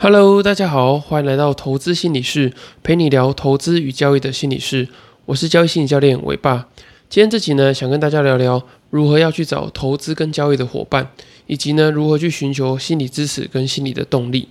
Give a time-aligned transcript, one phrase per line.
[0.00, 2.52] Hello，大家好，欢迎来到投资心理室，
[2.84, 4.86] 陪你聊投资与交易的心理室。
[5.24, 6.68] 我是交易心理教练伟爸。
[7.10, 11.10] 今天这集呢，想跟大家聊聊如何要去找投资跟交易的伙伴，
[11.48, 14.48] 以及呢如何去寻求心理支持跟心理的动力。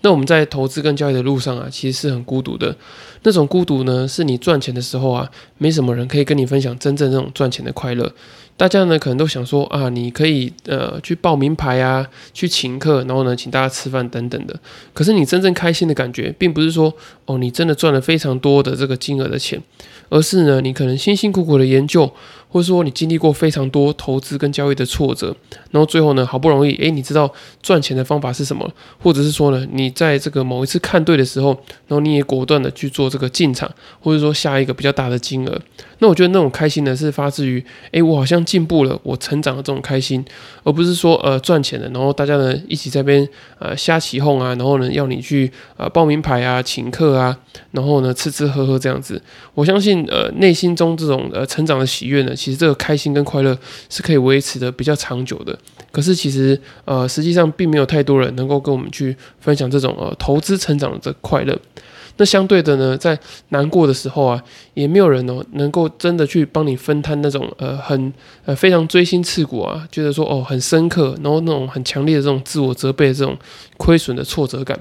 [0.00, 2.76] 那我们在投资跟交易的路上啊，其实是很孤独的。
[3.22, 8.12] 那种孤独呢，是你赚钱的时候啊，没什么人可以跟你分享真正那种赚钱的快乐。
[8.58, 12.04] 大家呢可能都想说啊，你可以呃去报名牌啊，
[12.34, 14.60] 去请客，然后呢请大家吃饭等等的。
[14.92, 16.92] 可是你真正开心的感觉，并不是说
[17.26, 19.62] 哦你真的赚了非常多的这个金额的钱，
[20.08, 22.12] 而是呢你可能辛辛苦苦的研究，
[22.48, 25.34] 或者说你经历过非常多投资跟交易的挫折，
[25.70, 28.70] 然后最后呢好不容易诶，你知道赚钱的方法是什么，
[29.02, 31.50] 或者是说呢你在这个某一次看对的时候，
[31.86, 33.70] 然后你也果断的去做这个进场，
[34.00, 35.60] 或者说下一个比较大的金额。
[36.00, 40.24] 那我觉得那种开心呢，是发自于，诶，我好像进步了，我成长的这种开心，
[40.62, 43.28] 而不是说，呃，赚钱了，然后大家呢一起在边，
[43.58, 47.36] 呃，瞎起哄啊，然后呢要你去，呃，报名牌啊，请客啊，
[47.72, 49.20] 然后呢吃吃喝喝这样子。
[49.54, 53.58] 我相信，呃，内心中这种，呃，成长的喜悦呢，其实这个开心跟快乐
[53.90, 55.58] 是可以维持的比较长久的。
[55.90, 61.58] 可是其实，呃，实际上并没有太多人能够跟我们去分享这种，呃，投资成长的快乐。
[62.20, 63.16] 那相对的呢，在
[63.50, 64.42] 难过的时候啊，
[64.74, 68.12] 也没有人哦能够真的去帮你分摊那种呃很
[68.44, 73.36] 呃非常锥心刺骨啊，觉得说哦很深刻，然后那种很强烈的这种自我责备这种
[73.76, 74.78] 亏损的挫折感。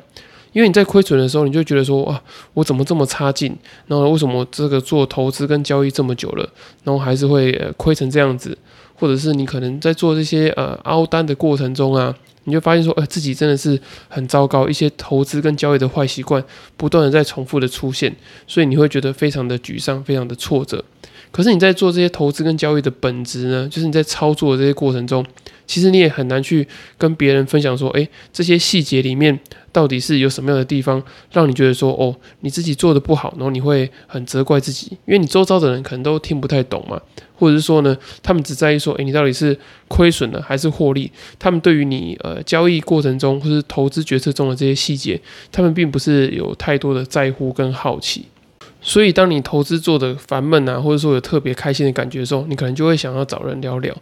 [0.57, 2.19] 因为你在亏损的时候，你就觉得说哇，
[2.55, 3.55] 我怎么这么差劲？
[3.85, 6.49] 然后为什么这个做投资跟交易这么久了，
[6.83, 8.57] 然后还是会亏成这样子？
[8.95, 12.11] 或者是你可能在做这些呃凹单的过程中啊？
[12.45, 16.43] 你就发现说，呃，自己真的是很糟糕，一些投资跟交易的坏习惯
[16.75, 18.15] 不断的在重复的出现，
[18.47, 20.83] 所以你会觉得非常的沮丧，非常的挫折。
[21.29, 25.23] 可是你在做这些投资跟交易的本质呢，就是你在操作的这些过程中，
[25.67, 26.65] 其实你也很难去
[26.97, 29.37] 跟别人分享说，诶，这些细节里面
[29.77, 30.99] 到底是有什么样的地方
[31.31, 36.99] 让你觉得说，哦，你自己做的不好，然后你会很责怪自己，因为你周遭的人可能都听不太懂嘛。
[37.37, 39.55] 或者是说呢，他们只在意说，诶，你到底是
[39.87, 41.11] 亏损了还是获利？
[41.37, 45.21] 他们对于你呃交易过程中或是投资决策中的这些细节，
[45.51, 48.25] 他们并不是有太多的在乎跟好奇。
[48.81, 53.95] 所以，当你投资做的烦闷啊，或者说有特别开心的感觉的时候，你可能就会想要找人聊聊。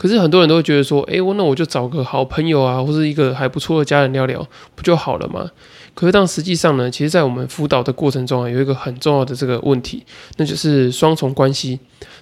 [0.00, 5.50] 可是很多人都会觉得说，诶，我那我就找个好朋友啊，或者一个还不错的家人聊聊，不就好了吗？
[5.92, 10.02] 可是，当实际上呢，其实，在我们辅导的过程中啊，有一个很重要的这个问题，
[10.38, 11.78] 那就是双重关系。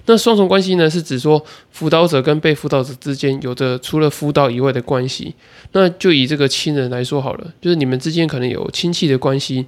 [0.07, 1.41] 那双重关系呢，是指说
[1.71, 5.33] 辅导者跟被辅导者之间有着除了辅导以外的关系。
[5.73, 9.67] 那就以这个亲人来说好了，就是你们之间可能有亲戚的关系，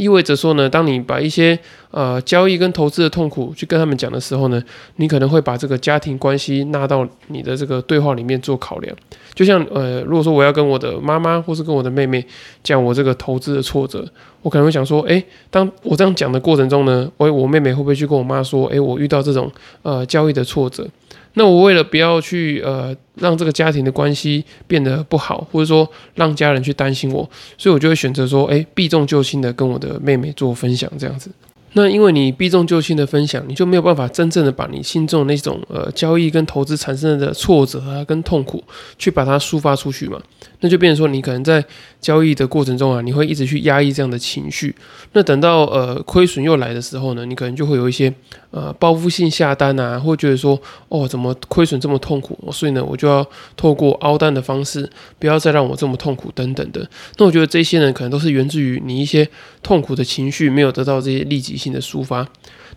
[0.00, 1.58] 意味着说呢，当你把一些
[1.90, 4.62] 呃交易跟投资的痛苦去跟他们讲的时候呢，
[4.96, 8.96] 你可能会把这个家庭关系纳到你的这个对话里面做考量。
[9.34, 12.24] 就像呃，如果说我要跟我的妈妈或是跟我的妹妹
[12.62, 14.02] 讲我这个投资的挫折，
[14.40, 19.52] 我可能会想说，诶，当我这样讲的过程中呢，我我妹妹会不会去跟我妈说，诶，我遇到这种
[19.82, 20.88] 呃交易的挫折？
[21.34, 31.30] 那我为了不要去呃让这个家庭的关系变得不好，或者说让家人去担心我，所以我就会选择说，诶，避重就轻的跟我的妹妹做分享这样子。
[31.74, 38.60] 那因为你避重就轻的分享，你就没有办法真正的把你心中的那种呃交易跟投资产生的挫折啊跟痛苦
[38.98, 40.20] 去把它抒发出去嘛？
[40.60, 41.64] 那就变成说你可能在
[42.00, 44.74] 交易的过程中啊，你会一直去压抑这样的情绪。
[45.12, 48.12] 那等到呃亏损又来的时候呢，你可能就会有一些
[48.50, 53.26] 呃报复性下单啊，或觉得说哦怎么亏损这么痛苦，所以呢我就要
[53.56, 54.88] 透过凹单的方式，
[55.18, 56.88] 不要再让我这么痛苦等等的。
[57.16, 59.28] 那我觉得这些呢可能都是源自于你一些
[59.62, 62.28] 痛苦的情绪没有得到这些立即性的抒发。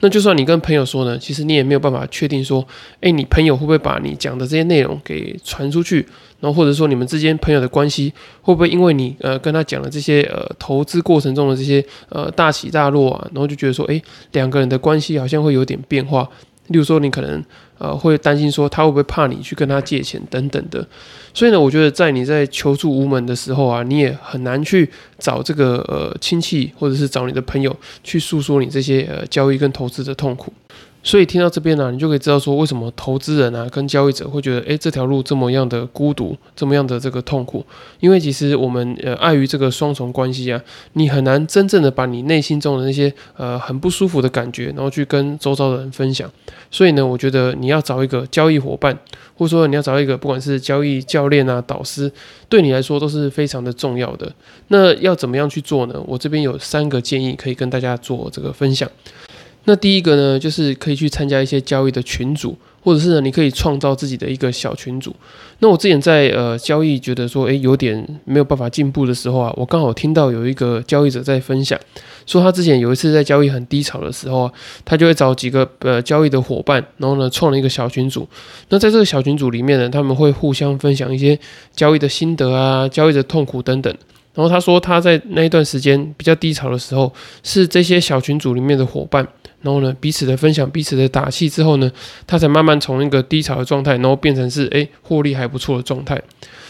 [0.04, 2.68] 那就算你跟朋友说呢，其实你也没有办法确定说，
[3.00, 6.06] 诶，你朋友会不会把你讲的这些内容给传出去？
[6.42, 8.12] 然后或者说你们之间朋友的关系
[8.42, 14.04] 会不会因为你呃跟他讲的这些呃投资过程中的这些呃大起大落啊，然后就觉得说，诶，
[14.34, 16.30] 两个人的关系好像会有点变化。
[16.68, 17.44] 例如说，你可能
[17.78, 20.88] 呃会担心说他会不会怕你去跟他借钱等等的，
[21.34, 30.54] 所以呢，我觉得在你在求助无门的时候啊，你也很难去找这个呃亲戚或者是找你的朋友去诉说你这些呃交易跟投资的痛苦。
[31.06, 37.64] 所以听到这边呢，你就可以知道说，为什么投资人啊跟交易者会觉得，诶，这条路这么样的孤独，这么样的这个痛苦。
[38.00, 40.62] 因为其实我们呃碍于这个双重关系啊，
[40.94, 46.32] 你很难真正的把你内心中的那些呃很不舒服的感觉，然后去跟周遭的人分享。
[46.72, 48.98] 所以呢，我觉得你要找一个交易伙伴，
[49.38, 52.10] 或者说你要找一个不管是交易教练啊、导师，
[52.48, 54.32] 对你来说都是非常的重要的。
[54.70, 56.02] 那要怎么样去做呢？
[56.08, 58.90] 我这边有三个建议可以跟大家做这个分享。
[59.66, 65.16] 那第一个呢，就是可以去参加一些交易的群组，或者是呢，你可以创造自己的一个小群组。
[65.60, 71.80] 那我之前在呃交易觉得说，诶，有点没有办法进步的时候啊，我刚好听到有一个交易者在分享，
[72.26, 74.52] 说他之前有一次在交易很低潮的时候啊，
[74.84, 78.28] 他就会找几个呃交易的伙伴，然后呢创了一个小群组。
[78.68, 81.40] 那在这个小群组里面呢，他们会互相分享一些
[81.74, 83.96] 交易的心得啊、交易的痛苦等等。
[84.34, 87.14] 然后他说他在那一段时间比较低潮的时候，
[87.44, 89.26] 是这些小群组里面的伙伴。
[89.64, 91.92] 然后呢，彼此的分享，彼此的打气之后呢，
[92.28, 96.22] 他才慢慢从一个低潮的状态，然后变成是诶获利还不错的状态。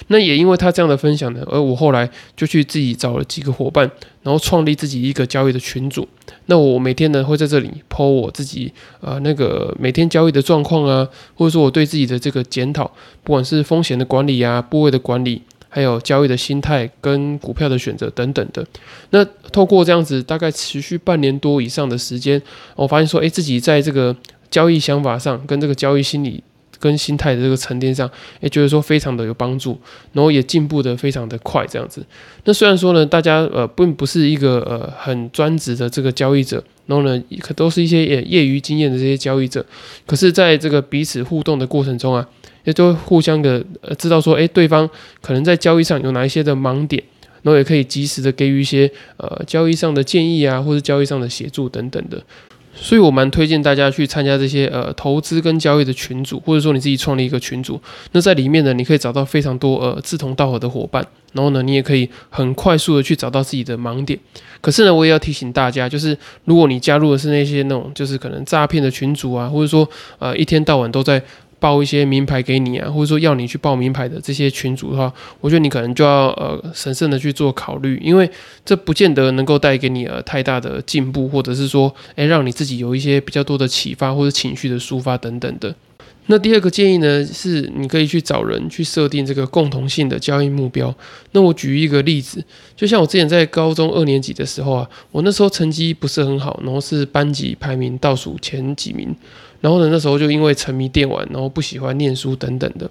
[0.08, 3.90] 那也因为他这样的分享呢，而我后来就去自己找了几个伙伴，
[4.22, 6.08] 然后创立自己一个交易的群组。
[6.48, 12.86] 那我每天呢会在这里抛我自己呃那个每天交易的状况啊，或者说我对自己的这个检讨，
[13.24, 15.42] 不管是风险的管理啊，部位的管理。
[15.76, 18.64] 还有交易的心态跟股票的选择等等的，
[19.10, 22.40] 那透过这样子大概持续半年多以上的时间，
[22.76, 24.16] 我发现说，诶，自己在这个
[24.52, 26.44] 交易想法上跟这个交易心理
[26.78, 28.08] 跟心态的这个沉淀上，
[28.40, 29.76] 也觉得说非常的有帮助，
[30.12, 32.06] 然后也进步的非常的快，这样子。
[32.44, 39.66] 那虽然说呢，大家呃并不是一个呃很专职的这个交易者，然后呢，可都是一些业业余经验的这些交易者，
[40.06, 42.30] 可是在这个彼此互动的过程中啊。
[42.64, 44.90] 也就会互相的呃知道说，诶，对方
[45.22, 47.04] 可能在交易上有哪一些的盲点，
[47.42, 52.22] 然后也可以及时的给予一些呃交易上的建议啊，或者交易上的协助等等的。
[52.76, 57.80] 所以我蛮推荐大家去参加这些呃投资跟交易的群组，或者说你自己创立一个群组。
[58.14, 64.18] 那在里面呢，你可以找到非常多呃志同道合的伙伴，然后呢，你也可以很快速的去找到自己的盲点。
[64.60, 69.88] 可是呢，我也要提醒大家，就是如果你加入的是那些那种就是可能诈骗的群组啊，或者说
[70.18, 71.22] 呃一天到晚都在。
[71.64, 78.30] 报一些名牌给你啊，或者说要你去报名牌的这些群主的话，我觉得你可能就要呃审慎的去做考虑，因为
[78.66, 85.74] 这不见得能够带给你呃太大的进步，或者是说，诶让你自己有一些比较多的启发或者情绪的抒发等等的。
[86.28, 90.94] 那第二个建议呢，是你可以去找人去设定这个共同性的交易目标。
[91.34, 92.44] 那我举一个例子，
[92.76, 99.14] 就像我之前在高中二年级的时候啊，我那时候成绩不是很好，然后是班级排名倒数前几名。
[99.60, 102.90] 然后呢，那时候就因为沉迷电玩，然后不喜欢念书等等的。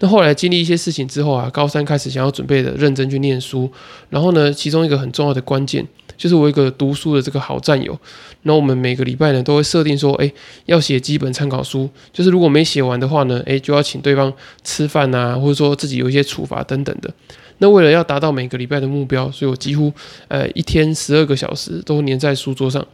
[0.00, 3.70] 那后来经历一些事情之后啊，高三开始想要准备的认真去念书。
[4.08, 7.98] 然后呢，其中一个很重要的关键就是我一个读书的这个好战友。
[8.42, 10.32] 那我们每个礼拜呢都会设定说，哎，
[10.66, 11.88] 要写基本参考书。
[12.12, 14.32] 就是如果没写完的话呢，哎，就要请对方
[14.62, 17.12] 吃饭啊，或者说自己有一些处罚等等的。
[17.58, 19.92] 那为了要达到每个礼拜的目标，所以我几乎
[20.28, 22.84] 呃一天十二个小时都黏在书桌上。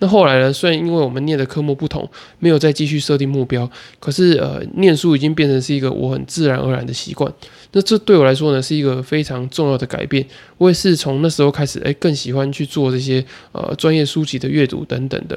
[0.00, 0.52] 那后来呢？
[0.52, 2.08] 虽然因为我们念的科目不同，
[2.38, 3.68] 没有再继续设定目标，
[3.98, 7.32] 可是呃，念书已经变成是一个我很自然而然的习惯。
[7.72, 10.24] 那这对我来说呢，是一个非常重要的改变。
[10.56, 15.36] 我也是从那时候开始，哎，更喜欢去做这些呃专业书籍的阅读等等的。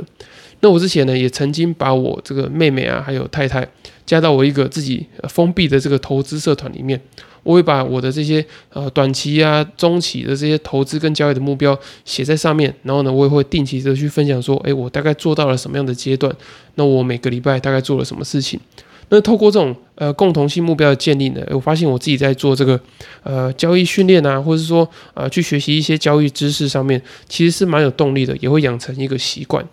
[0.59, 3.67] 那我之前呢，也曾经把我这个妹妹啊，还有太太
[4.05, 7.01] 加到我一个自己封闭的这个投资社团里面。
[7.43, 16.33] 我会把我的这些呃短期啊、中期的这些投资跟交易的目标写在上面，然后呢，我也会定期的去分享说，诶，我大概做到了什么样的阶段？
[16.75, 18.59] 那我每个礼拜大概做了什么事情？
[19.09, 22.79] 那透过这种呃共同性目标的建立呢，我发现我自己在做这个
[23.23, 29.67] 呃交易训练啊，或者说呃去学习一些交易知识上面，其实是蛮有动力的，也会养成一个习惯。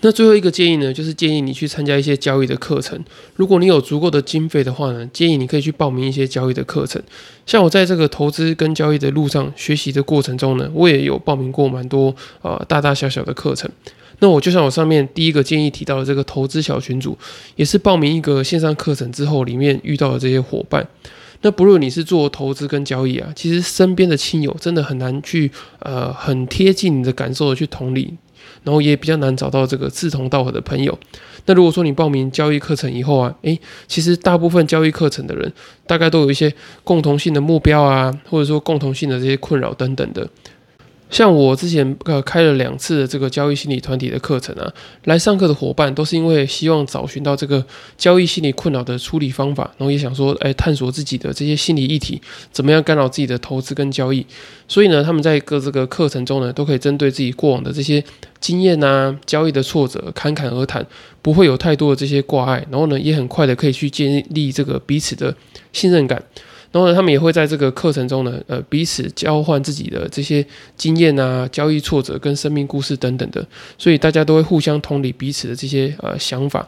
[0.00, 3.02] 那最后一个建议呢，就是建议你去参加一些交易的课程。
[3.34, 7.02] 如果你有足够的经费的话呢，建议你可以去报名一些交易的课程。
[7.44, 13.68] 像我在这个投资跟交易的路上学习的过程中呢，我也有报名过蛮多呃大大小小的课程。
[14.20, 17.18] 那我就像我上面第一个建议提到的这个投资小群组，
[17.56, 20.86] 也是报名一个线上课程之后，里面遇到的这些伙伴。
[21.42, 28.14] 那不论你是做投资跟交易啊，其实身边的亲友真的很难去呃很贴近你的感受的去同理。
[28.62, 30.98] 然后也比较难找到这个志同道合的朋友。
[31.46, 35.50] 那如果说你报名交易课程以后啊，诶，其实大部分交易课程的人
[35.86, 36.52] 大概都有一些
[36.84, 40.28] 共同性的目标啊，或者说共同性的这些困扰等等的。
[41.10, 44.72] 像我之前呃开了两次的这个交易心理团体的课程啊，
[45.04, 47.64] 来上课的伙伴都是因为希望找寻到这个
[47.96, 52.20] 交易心理困扰的处理方法，然后也想说，哎，探索自己的这些心理议题
[52.52, 54.24] 怎么样干扰自己的投资跟交易。
[54.68, 58.04] 所以呢，他们在各这个课程中呢，都可以针对自己过往的这些
[58.38, 60.86] 经验啊、交易的挫折侃侃而谈，
[61.22, 65.34] 不会有太多的这些挂碍，然后呢，也很快的可以去建立这个彼此的
[65.72, 66.22] 信任感。
[66.78, 73.44] 然后呢，他们也会在这个课程中呢，呃，彼此交换自己的这些经验啊、交易挫折跟生命故事等等的，
[73.76, 76.64] 所以大家都会互相同理彼此的这些呃想法。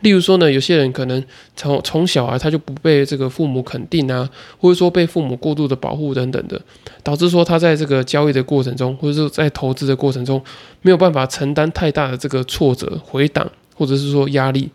[0.00, 1.22] 例如说呢，有些人可能
[1.54, 4.28] 从从小啊，他就不被这个父母肯定啊，
[4.58, 6.60] 或者说被父母过度的保护等等的，
[7.04, 10.42] 导致说他在这个交易的过程中，或者说在投资的过程中，
[10.80, 14.68] 没有办法承担太大的这个挫折回档，或者是说压力。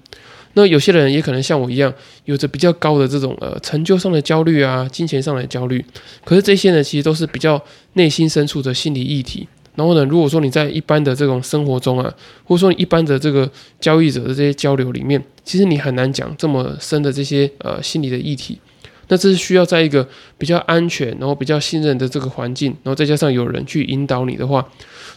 [0.58, 1.94] 那有些人也可能像我一样，
[2.26, 5.86] 有着比较高的这种呃成就上的焦虑啊，金钱上的焦虑。
[6.26, 9.48] 可是这些呢，其实都是比较内心深处的心理议题。
[9.76, 12.12] 然后呢，如果说你在一般的这种生活中啊，
[12.44, 13.48] 或者说一般的这个
[13.80, 18.60] 交易者的这些交流里面，其实你很难讲这么深的这些呃心理的议题。
[19.10, 24.68] 那这是需要在一个比较安全，然后比较信任的这个环境，然后再加上有人去引导你的话，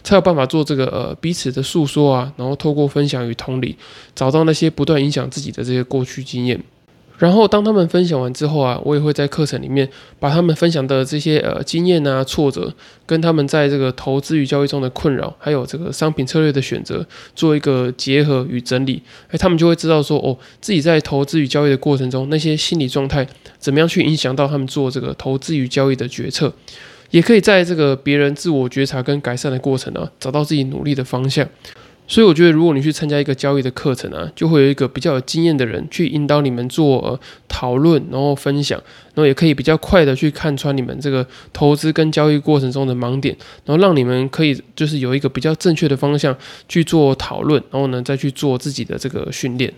[0.03, 3.75] 才有办法做这个呃彼此的诉说啊，然后透过分享与同理，
[4.15, 6.61] 找到那些不断影响自己的这些过去经验。
[7.21, 9.87] 然后当他们分享完之后啊，我也会在课程里面
[10.19, 12.73] 把他们分享的这些呃经验啊、挫折，
[13.05, 19.03] 跟他们在这个投资与交易中的困扰，还有这个商品策略的选择，做一个结合与整理。
[19.29, 23.27] 哎，他们就会知道说，哦，自己在投资与交易的过程中，那些心理状态
[23.59, 26.51] 怎么样去影响到他们做这个投资与交易的决策，
[27.11, 31.47] 也可以在这个别人自我觉察跟改善的过程呢，找到自己努力的方向。
[32.11, 38.77] 所以我觉得，如果你去参加一个交易的课程啊，就会有一个比较有经验的人去引导你们做呃讨论，然后分享，
[39.13, 46.35] 然后也可以比较快的去看穿你们这个投资跟交易过程中的盲点，然后让你们可以就是有一个比较正确的方向
[46.67, 49.73] 去做讨论，然后呢再去做自己的这个训练。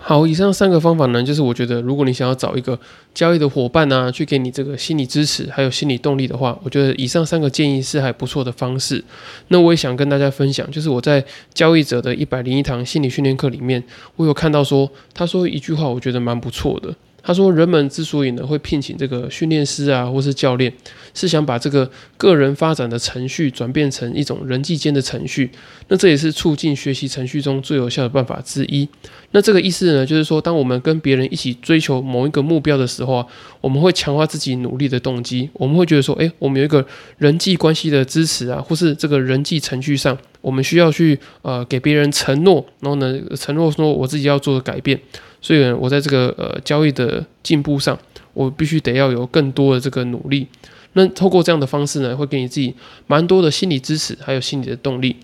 [0.00, 2.78] 好，以上三个方法呢，就是我觉得，如果你想要找一个
[3.12, 9.04] 交易的伙伴呢，去给你这个心理支持，还有心理动力的话，我觉得以上三个建议是还不错的方式。
[9.48, 13.82] 那我也想跟大家分享，就是我在交易者的一百零一堂心理训练课里面，
[14.16, 16.94] 我有看到说，他说一句话，我觉得蛮不错的。
[17.22, 20.72] 他说：“人们之所以呢会聘请这个训练师啊，或是教练，
[21.12, 25.50] 是想把这个个人发展的程序转变成一种人际间的程序。
[25.88, 28.88] 那这也是促进学习程序中最有效的办法之一。
[29.32, 33.26] 那这个意思呢，就是说，当我们跟别人一起追求某一个目标的时候啊，
[33.60, 35.50] 我们会强化自己努力的动机。
[35.54, 36.86] 我们会觉得说，诶，我们有一个
[37.18, 44.98] 人际关系的支持啊，或是这个人际程序上，我们需要去呃给别人承诺，然后呢，承诺说我自己要做的改变。”
[45.40, 47.98] 所以，我在这个呃交易的进步上，
[48.34, 50.46] 我必须得要有更多的这个努力。
[50.94, 52.74] 那透过这样的方式呢，会给你自己
[53.06, 55.14] 蛮多的心理支持，还有心理的动力。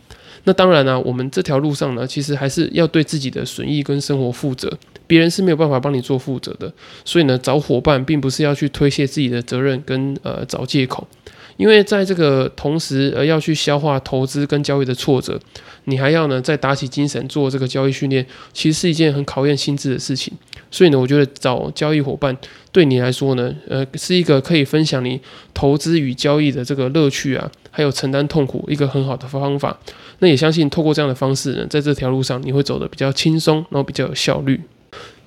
[0.44, 4.70] 那当然呢，我们这条路上呢，其实还是要对自己的损益跟生活负责，
[5.06, 6.70] 别人是没有办法帮你做负责的。
[7.04, 11.08] 所以呢，找伙伴并不是要去推卸自己的责任跟呃找借口。
[11.56, 15.38] 因为在这个同时，呃，要去消化投资跟交易的挫折，
[15.84, 20.32] 你还要呢再打起精神做这个交易训练，其实是一件很考验心智的事情。
[20.70, 22.36] 所以呢，我觉得找交易伙伴
[22.72, 25.20] 对你来说呢，呃，是一个可以分享你
[25.52, 29.78] 投资与交易的这个乐趣啊，还有承担痛苦一个很好的方法。
[30.18, 34.60] 那也相信透过这样的方式呢，在这条路上你会走得比较轻松，然后比较有效率。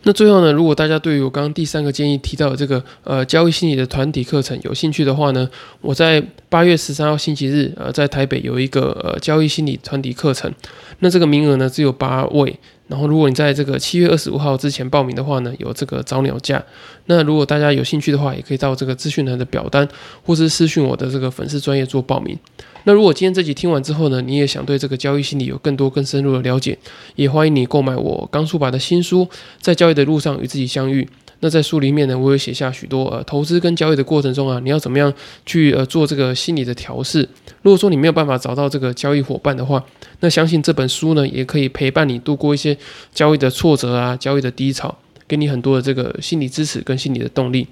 [0.03, 5.49] 那最后呢，如果大家对于我刚刚第三个建议提到的这个呃交易心理的团体课程有兴趣的话呢，
[5.81, 10.51] 我在八月十三号星期日呃在台北有一个呃交易心理团体课程，
[10.99, 12.57] 那这个名额呢只有八位。
[12.87, 16.63] 然后，如果你在这个七月二十五号之前报名的话呢，有这个早鸟价。
[17.07, 19.85] 那如果大家有兴趣的话，也可以到这个资讯台的表单，
[20.25, 22.37] 或是私讯我的这个粉丝专业做报名。
[22.85, 26.77] 那如果今天这集听完之后呢，你也想对这个交易心理有更多更深入的了解，
[27.15, 29.25] 也欢迎你购买我刚出版的新书
[29.59, 31.03] 《在交易的路上与自己相遇》。
[31.39, 35.13] 那在书里面呢，我有写下许多呃投资跟交易的过程中啊，你要怎么样
[35.45, 37.27] 去呃做这个心理的调试。
[37.61, 39.83] 如果说你没有办法找到这个交易伙伴的话，
[40.21, 42.75] 那相信这本书呢，也可以陪伴你度过一些
[43.13, 47.67] 交易的挫折啊，交易的低潮，给你很多的这个心理支持跟心理的动力。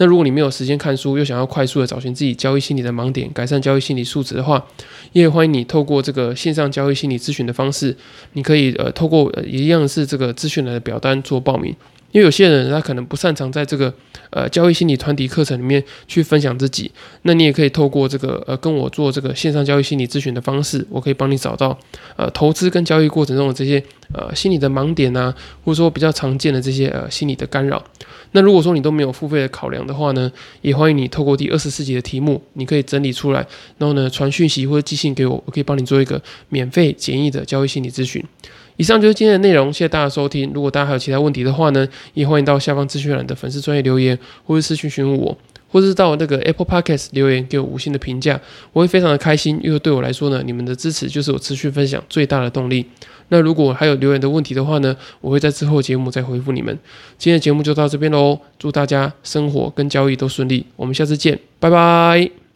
[0.00, 4.64] 那如果你没有时间看书，又想要快速的找寻自己交易心理的盲点，改善交易心理素质的话，
[5.12, 7.96] 也欢迎你透过这个线上交易心理咨询的方式，
[8.34, 11.74] 你可以呃透过一样是这个资讯栏的表单做报名。
[12.10, 13.92] 因为有些人他可能不擅长在这个
[14.30, 16.90] 呃交易心理团体课程里面去分享自己，
[17.22, 21.78] 那你也可以透过这个呃跟我做这个线上交易心理咨询的方式，我可以帮你找到
[22.16, 23.82] 呃投资跟交易过程中的这些
[24.14, 25.34] 呃心理的盲点啊，
[25.64, 27.84] 或者说比较常见的这些呃心理的干扰。
[28.32, 33.46] 那如果说你都没有付费的考量的话呢，也欢迎你透过第二十四集的题目，你可以整理出来，
[33.78, 38.22] 然后呢传讯息或者寄信给我，我可以帮你做一个免费简易的交易心理咨询。
[38.78, 40.52] 以上就是今天的内容，谢谢大家收听。
[40.54, 44.16] 如果大家还有其他问题的话呢，也欢迎到下方资讯栏的粉丝专业留言，
[44.46, 45.36] 或是私讯询问我，
[45.68, 48.40] 或者是到那个 Apple Podcast 留言给我五星的评价，
[48.72, 52.86] 我会非常的开心，因为对我来说呢，你们的支持就是我持续分享最大的动力。
[53.30, 56.78] 那如果还有留言的问题的话呢，我会在之后节目再回复你们。
[57.18, 62.47] 今天的节目就到这边喽，祝大家生活跟交易都顺利，我们下次见，拜拜。